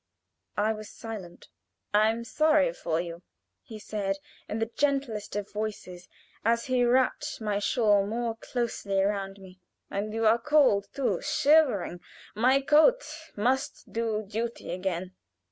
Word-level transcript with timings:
I 0.57 0.73
was 0.73 0.89
silent. 0.89 1.47
"I 1.93 2.09
am 2.09 2.23
sorry 2.23 2.73
for 2.73 2.99
you," 2.99 3.21
he 3.61 3.77
said 3.77 4.17
in 4.49 4.57
the 4.57 4.65
gentlest 4.75 5.35
of 5.35 5.51
voices, 5.53 6.09
as 6.43 6.65
he 6.65 6.79
happed 6.79 7.39
my 7.39 7.59
shawl 7.59 8.07
more 8.07 8.35
closely 8.37 8.99
around 8.99 9.37
me. 9.37 9.59
"And 9.91 10.11
you 10.11 10.25
are 10.25 10.39
cold 10.39 10.87
too 10.95 11.21
shivering. 11.21 12.01
My 12.33 12.61
coat 12.61 13.05
must 13.35 13.93
do 13.93 14.25
duty 14.27 14.71
again." 14.71 15.13